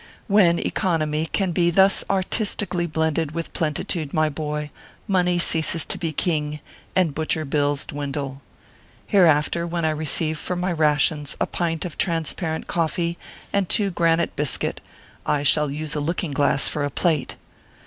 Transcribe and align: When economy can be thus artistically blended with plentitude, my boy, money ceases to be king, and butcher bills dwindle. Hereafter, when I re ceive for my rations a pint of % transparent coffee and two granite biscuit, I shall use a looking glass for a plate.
When 0.27 0.57
economy 0.57 1.27
can 1.31 1.51
be 1.51 1.69
thus 1.69 2.03
artistically 2.09 2.87
blended 2.87 3.33
with 3.33 3.53
plentitude, 3.53 4.15
my 4.15 4.29
boy, 4.29 4.71
money 5.07 5.37
ceases 5.37 5.85
to 5.85 5.99
be 5.99 6.11
king, 6.11 6.59
and 6.95 7.13
butcher 7.13 7.45
bills 7.45 7.85
dwindle. 7.85 8.41
Hereafter, 9.05 9.67
when 9.67 9.85
I 9.85 9.91
re 9.91 10.05
ceive 10.07 10.39
for 10.39 10.55
my 10.55 10.71
rations 10.71 11.37
a 11.39 11.45
pint 11.45 11.85
of 11.85 11.99
% 11.99 11.99
transparent 11.99 12.65
coffee 12.65 13.19
and 13.53 13.69
two 13.69 13.91
granite 13.91 14.35
biscuit, 14.35 14.81
I 15.23 15.43
shall 15.43 15.69
use 15.69 15.93
a 15.93 15.99
looking 15.99 16.31
glass 16.31 16.67
for 16.67 16.83
a 16.83 16.89
plate. 16.89 17.35